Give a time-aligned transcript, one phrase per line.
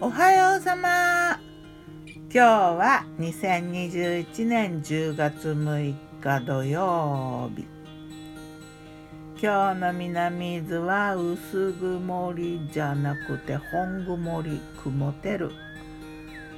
[0.00, 1.38] おはようさま。
[2.32, 7.66] 今日は2021年10月6日土曜日。
[9.42, 15.50] 今日の南伊豆は薄曇りじゃなくて本曇り曇ってる。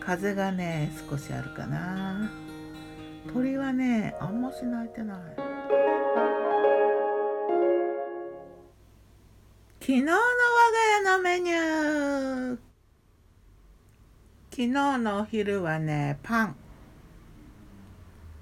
[0.00, 2.30] 風がね少しあるかな。
[3.32, 5.55] 鳥はねあんまし鳴いてない。
[9.86, 12.58] 昨日の我が家のメニュー。
[14.50, 14.68] 昨日
[14.98, 16.56] のお昼はねパン。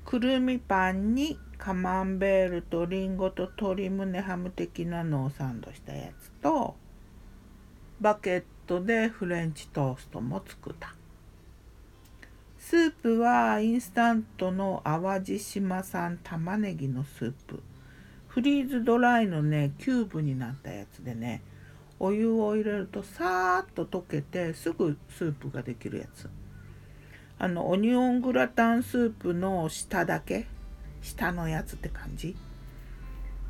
[0.07, 6.77] くるみパンにカマンベールとリンゴと鶏胸ハム的なのをサンドしたやつと
[8.01, 10.95] バケットでフレンチトーストも作った。
[12.59, 17.63] スープはインスタントの淡路島産玉ねぎのスープ。
[18.35, 21.41] フリーズドライのねキューブになったやつでね
[22.01, 26.29] お湯を入れるとさーっと溶けてすぐスープができるやつ。
[27.39, 30.49] あのオニオングラタンスープの下だけ？
[31.01, 32.35] 下のやつって感じ？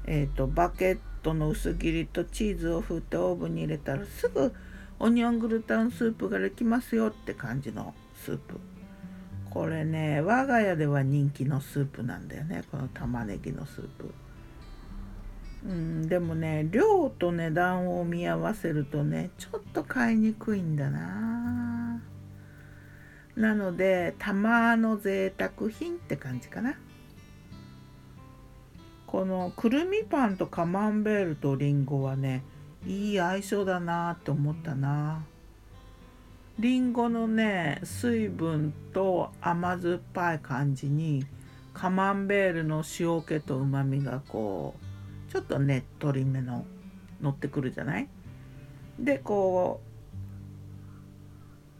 [0.07, 4.53] えっ、ー、とバケットの薄切りとチーズを振ってオーブンに入れたらすぐ
[4.99, 8.61] オニオングラタンスープができますよって感じのスープ。
[9.49, 14.13] これね我が家では人気のスープなんだよねこの玉ねぎのスープ。
[15.65, 22.03] うん、でもね量と値段を見合わせるとねちょっと買いにくいんだな。
[23.37, 26.75] なのでたまの贅沢品って感じかな。
[29.07, 32.43] このくるみパンとカマンベールとりんごはね
[32.87, 35.25] いい相性だなって思ったな。
[36.59, 41.25] りんごのね水分と甘酸っぱい感じに
[41.73, 44.94] カマンベールの塩気とうまみがこう
[45.35, 46.65] ちょっとねっとりめの
[47.21, 48.09] 乗ってくるじゃない？
[49.01, 49.81] でこ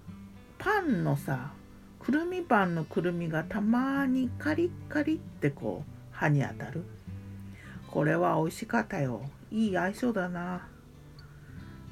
[0.09, 0.13] う
[0.59, 1.53] パンのさ
[2.01, 6.83] くるみパンのくるみがたまにカリッカリってこう歯に当たる。
[7.87, 9.23] これは美味しかったよ。
[9.53, 10.67] いい相性だな。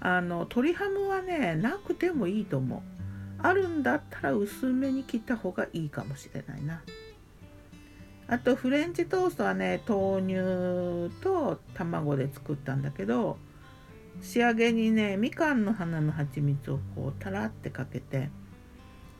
[0.00, 2.81] あの鶏ハムはねなくてもいいと思う。
[3.41, 6.82] あるんだったら薄めに切った方がいいかもしれないな。
[8.32, 13.37] あとフレンチトーストはね豆乳と卵で作ったんだけど
[14.22, 18.31] 仕上げにねみかんの花の蜂蜜をこうたらってかけて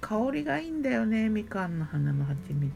[0.01, 2.73] 香りがいいんだよねみかんの花の蜂蜜。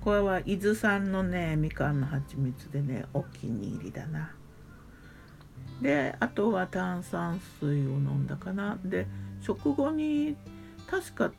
[0.00, 4.34] これは伊豆産のねみかんの蜂蜜でねお気に入りだな。
[5.82, 8.78] であとは炭酸水を飲んだかな。
[8.82, 9.06] で
[9.42, 10.38] 食後に
[10.86, 11.32] 確か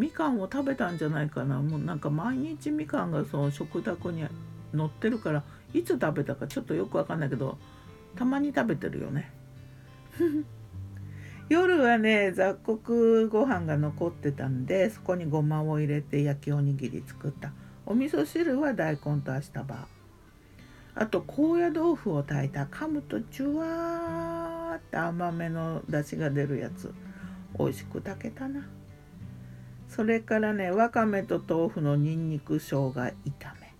[0.00, 1.60] みかんを食べたんじゃないかな。
[1.60, 4.22] もうなんか毎日みかんがその食卓に
[4.74, 5.42] 載ってるから
[5.74, 7.58] いつ食べたかちょっとよくわかんないけど
[8.16, 9.30] たまに食べてるよね。
[11.50, 17.52] 夜はね雑穀ご飯が残ってたんでそこにごまを入れて焼きおにぎり作った。
[17.84, 19.86] お味噌汁は大根とアシタバ
[20.94, 22.64] あと高野豆腐を炊いた。
[22.64, 26.90] 噛むとジュワーって甘めの出汁が出るやつ。
[27.58, 28.66] 美味しく炊けたな。
[29.90, 33.12] それからねわかめと豆腐のにんにく生姜炒
[33.60, 33.74] め。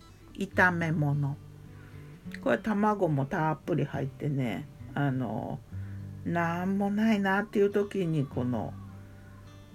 [0.45, 1.37] 炒め物。
[2.43, 5.61] これ卵もたっぷり入ってねあの
[6.25, 8.75] なんもないなっていう時にこの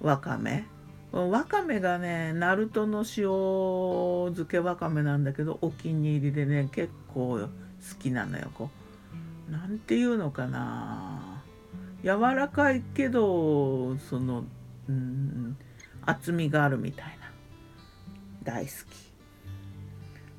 [0.02, 0.66] わかめ。
[1.14, 7.48] わかめがねナルトの塩漬けわかめなんだけどお気に入りでね結構好
[7.98, 8.70] きなのよこ
[9.50, 9.52] う。
[9.52, 11.42] なんていうのかな。
[12.04, 14.44] 柔らかいけどその
[14.90, 15.58] うん
[16.06, 17.32] 厚みがあるみたいな。
[18.44, 19.14] 大好き。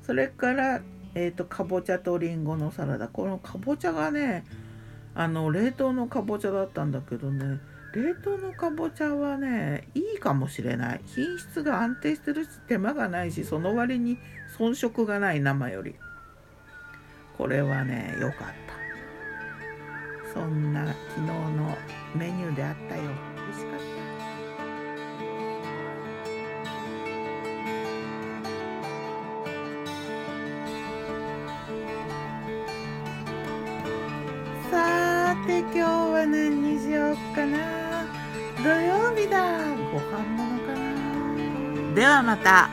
[0.03, 0.81] それから
[1.15, 3.07] えーと、かぼちゃとりんごのサラダ。
[3.07, 4.45] このかぼちゃがね
[5.15, 7.59] あの冷凍のかぼちゃだったんだけどね
[7.95, 11.01] 冷凍のかぼちゃはねいいかもしれない。
[11.07, 14.19] 品質が安定してるし手間がないしその割に
[14.59, 15.95] 遜色がない生より。
[17.35, 20.33] これはね良かった。
[20.33, 21.27] そんな昨日
[35.47, 37.57] て今日は何にしようかな。
[38.61, 39.63] 土曜日だ。
[39.93, 41.95] ご飯物かな。
[41.95, 42.69] ではまた。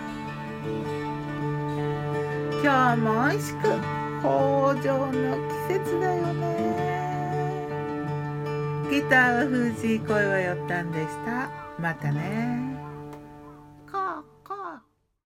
[2.62, 3.68] 今日も美味しく。
[4.24, 5.36] 豊穣の
[5.68, 6.42] 季節だよね。
[8.90, 11.48] ギターは藤井声はよったんでした。
[11.78, 12.73] またね。